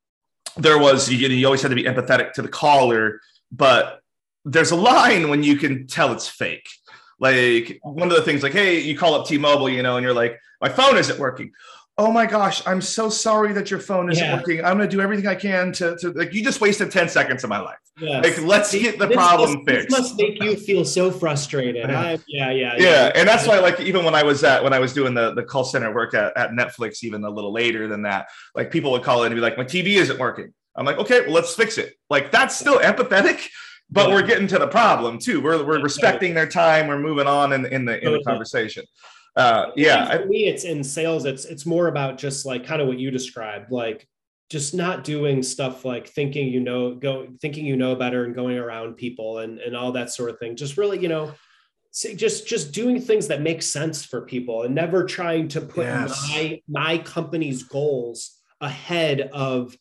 [0.57, 4.01] there was you, you always had to be empathetic to the caller but
[4.45, 6.69] there's a line when you can tell it's fake.
[7.19, 10.15] Like one of the things like hey you call up t-mobile you know and you're
[10.15, 11.53] like my phone isn't working
[11.97, 14.37] oh my gosh, I'm so sorry that your phone isn't yeah.
[14.37, 14.65] working.
[14.65, 17.45] I'm going to do everything I can to, to like, you just wasted 10 seconds
[17.45, 17.79] of my life.
[18.01, 18.25] Yes.
[18.25, 19.89] Like, let's get the this problem must, fixed.
[19.91, 21.89] This must make you feel so frustrated.
[21.89, 23.13] I, yeah, yeah, yeah, yeah.
[23.15, 25.45] And that's why, like, even when I was at, when I was doing the, the
[25.45, 28.27] call center work at, at Netflix, even a little later than that,
[28.57, 30.53] like people would call in and be like, my TV isn't working.
[30.75, 31.95] I'm like, okay, well, let's fix it.
[32.11, 33.47] Like, that's still empathetic
[33.91, 34.15] but yeah.
[34.15, 35.43] we're getting to the problem too.
[35.43, 36.89] We're, we're respecting their time.
[36.89, 38.83] We're moving on in, in the in the conversation
[39.37, 40.17] uh, yeah.
[40.17, 41.25] for me, it's in sales.
[41.25, 44.07] It's it's more about just like kind of what you described, like
[44.51, 48.59] just not doing stuff like thinking you know go thinking you know better and going
[48.59, 50.57] around people and and all that sort of thing.
[50.57, 51.35] Just really, you know,
[51.95, 56.29] just just doing things that make sense for people and never trying to put yes.
[56.29, 59.77] my my company's goals ahead of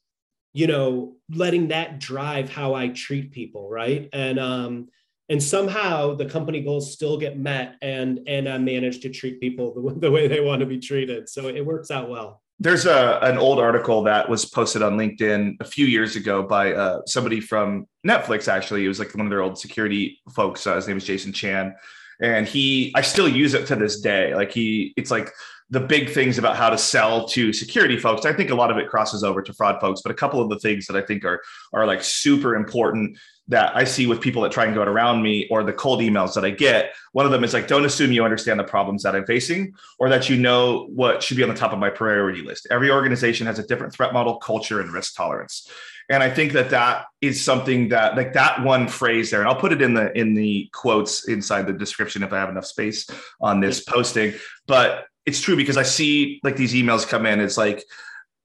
[0.53, 4.87] you know letting that drive how i treat people right and um
[5.33, 9.73] and somehow the company goals still get met and and I manage to treat people
[9.73, 11.27] the, the way they want to be treated.
[11.27, 12.43] So it works out well.
[12.59, 16.73] There's a an old article that was posted on LinkedIn a few years ago by
[16.73, 18.47] uh, somebody from Netflix.
[18.47, 20.67] Actually, it was like one of their old security folks.
[20.67, 21.73] Uh, his name is Jason Chan,
[22.21, 24.35] and he I still use it to this day.
[24.35, 25.31] Like he, it's like
[25.73, 28.27] the big things about how to sell to security folks.
[28.27, 30.47] I think a lot of it crosses over to fraud folks, but a couple of
[30.47, 31.41] the things that I think are
[31.73, 35.47] are like super important that I see with people that try and go around me
[35.49, 36.93] or the cold emails that I get.
[37.13, 40.09] One of them is like, don't assume you understand the problems that I'm facing or
[40.09, 42.67] that you know what should be on the top of my priority list.
[42.69, 45.67] Every organization has a different threat model, culture, and risk tolerance.
[46.07, 49.59] And I think that that is something that like that one phrase there, and I'll
[49.59, 53.07] put it in the in the quotes inside the description if I have enough space
[53.41, 54.33] on this posting.
[54.67, 57.39] But it's true because I see like these emails come in.
[57.39, 57.83] It's like,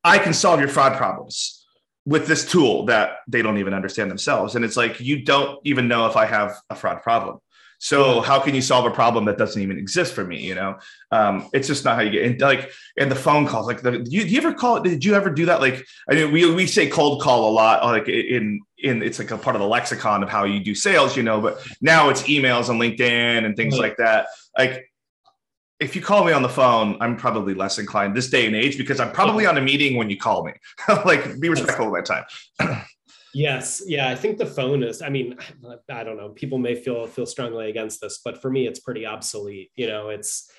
[0.05, 1.67] I can solve your fraud problems
[2.07, 4.55] with this tool that they don't even understand themselves.
[4.55, 7.39] And it's like, you don't even know if I have a fraud problem.
[7.81, 10.41] So how can you solve a problem that doesn't even exist for me?
[10.41, 10.79] You know,
[11.13, 13.69] um, it's just not how you get and like and the phone calls.
[13.69, 14.81] Like, the, you, you ever call?
[14.81, 15.61] Did you ever do that?
[15.61, 17.85] Like, I mean, we we say cold call a lot.
[17.85, 21.17] Like in in it's like a part of the lexicon of how you do sales.
[21.17, 24.27] You know, but now it's emails on LinkedIn and things like that.
[24.59, 24.91] Like
[25.81, 28.77] if you call me on the phone, I'm probably less inclined this day and age
[28.77, 30.53] because I'm probably on a meeting when you call me.
[31.05, 32.25] like, be respectful of my time.
[33.35, 35.03] yes, yeah, I think the phone is.
[35.03, 35.37] I mean,
[35.89, 36.31] I don't know.
[36.31, 39.71] People may feel feel strongly against this, but for me, it's pretty obsolete.
[39.77, 40.51] You know, it's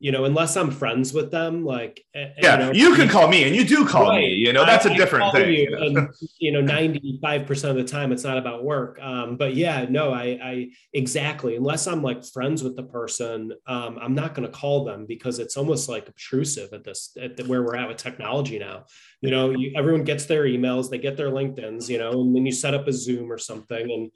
[0.00, 3.44] you know, unless I'm friends with them, like yeah, you, know, you can call me
[3.44, 4.20] and you do call right.
[4.20, 4.34] me.
[4.34, 5.52] You know, that's I, a different thing.
[5.52, 8.98] You, and you know, 95 percent of the time, it's not about work.
[9.02, 11.56] Um, but yeah, no, I, I exactly.
[11.56, 15.40] Unless I'm like friends with the person, um, I'm not going to call them because
[15.40, 18.84] it's almost like obtrusive at this at the, where we're at with technology now.
[19.20, 22.46] You know, you, everyone gets their emails, they get their LinkedIn's, you know, and then
[22.46, 24.12] you set up a Zoom or something and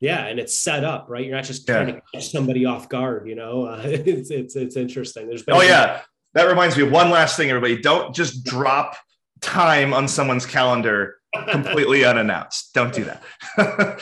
[0.00, 1.24] yeah and it's set up right?
[1.24, 3.66] You're not just trying to catch somebody off guard you know?
[3.66, 5.28] Uh, it's it's it's interesting.
[5.28, 6.02] There's oh yeah.
[6.34, 7.80] That reminds me of one last thing everybody.
[7.80, 8.96] Don't just drop
[9.40, 11.16] time on someone's calendar
[11.48, 12.74] completely unannounced.
[12.74, 13.22] Don't do that.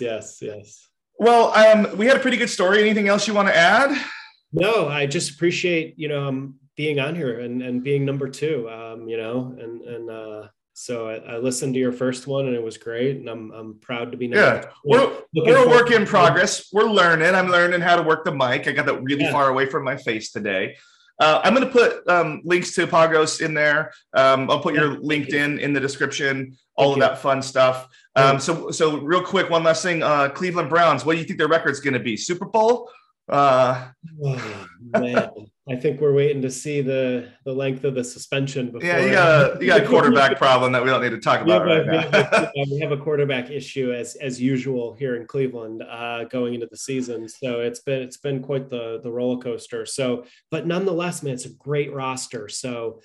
[0.00, 0.88] Yes yes.
[1.18, 2.80] Well um, we had a pretty good story.
[2.80, 3.96] Anything else you want to add?
[4.52, 8.68] No i just appreciate you know um, being on here and, and being number two
[8.70, 10.48] um, you know and and uh
[10.78, 13.78] so I, I, listened to your first one and it was great, and I'm I'm
[13.78, 14.26] proud to be.
[14.26, 16.68] Yeah, we're we're a work in progress.
[16.70, 17.34] We're learning.
[17.34, 18.68] I'm learning how to work the mic.
[18.68, 19.32] I got that really yeah.
[19.32, 20.76] far away from my face today.
[21.18, 23.90] Uh, I'm going to put um, links to Pagos in there.
[24.12, 26.58] Um, I'll put yeah, your LinkedIn in the description.
[26.74, 27.14] All thank of you.
[27.14, 27.88] that fun stuff.
[28.14, 30.02] Um, so so real quick, one last thing.
[30.02, 31.06] Uh, Cleveland Browns.
[31.06, 32.18] What do you think their record's going to be?
[32.18, 32.90] Super Bowl?
[33.30, 33.88] Uh,
[34.22, 35.30] oh, man.
[35.68, 38.70] I think we're waiting to see the the length of the suspension.
[38.70, 38.88] Before.
[38.88, 41.40] Yeah, you got a you got a quarterback problem that we don't need to talk
[41.40, 41.92] about right now.
[41.92, 46.24] we, have a, we have a quarterback issue as as usual here in Cleveland uh,
[46.24, 47.28] going into the season.
[47.28, 49.86] So it's been it's been quite the the roller coaster.
[49.86, 52.48] So, but nonetheless, man, it's a great roster.
[52.48, 53.00] So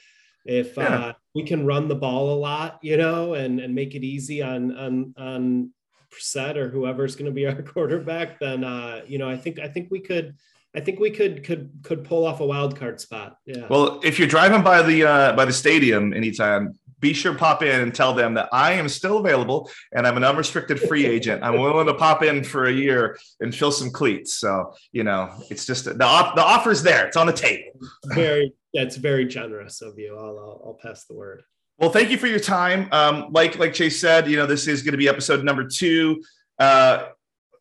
[0.45, 0.83] if yeah.
[0.83, 4.43] uh, we can run the ball a lot, you know, and and make it easy
[4.43, 5.73] on on on
[6.13, 9.67] Brissett or whoever's going to be our quarterback, then uh, you know, I think I
[9.67, 10.35] think we could
[10.75, 13.37] I think we could could could pull off a wild card spot.
[13.45, 13.67] Yeah.
[13.69, 17.61] Well, if you're driving by the uh, by the stadium anytime, be sure to pop
[17.61, 21.43] in and tell them that I am still available and I'm an unrestricted free agent.
[21.43, 24.35] I'm willing to pop in for a year and fill some cleats.
[24.35, 27.07] So you know, it's just the the offer's there.
[27.07, 27.71] It's on the table.
[28.13, 30.15] Very, that's very generous of you.
[30.17, 31.43] I'll I'll, I'll pass the word.
[31.77, 32.87] Well, thank you for your time.
[32.91, 36.23] Um, like like Chase said, you know, this is going to be episode number two.
[36.59, 37.07] Uh,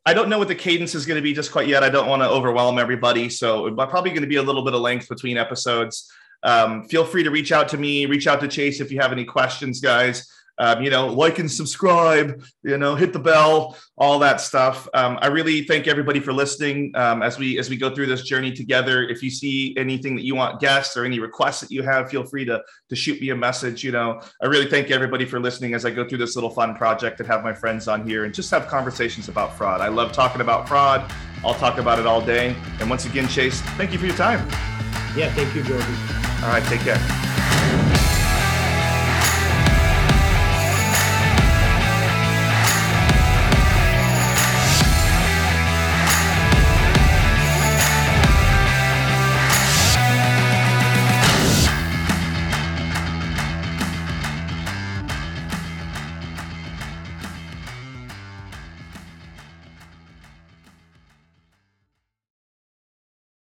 [0.06, 1.84] I don't know what the cadence is going to be just quite yet.
[1.84, 4.74] I don't want to overwhelm everybody, so it's probably going to be a little bit
[4.74, 6.10] of length between episodes.
[6.42, 9.12] Um, feel free to reach out to me, reach out to Chase if you have
[9.12, 10.26] any questions, guys
[10.60, 14.86] um, you know, like and subscribe, you know, hit the bell, all that stuff.
[14.92, 18.22] Um, I really thank everybody for listening um, as we as we go through this
[18.22, 19.08] journey together.
[19.08, 22.24] If you see anything that you want guests or any requests that you have, feel
[22.24, 23.82] free to to shoot me a message.
[23.82, 26.74] You know, I really thank everybody for listening as I go through this little fun
[26.74, 29.80] project and have my friends on here and just have conversations about fraud.
[29.80, 31.10] I love talking about fraud.
[31.42, 32.54] I'll talk about it all day.
[32.80, 34.46] And once again, Chase, thank you for your time.
[35.16, 35.94] Yeah, thank you, Jordan.
[36.42, 37.29] All right, take care.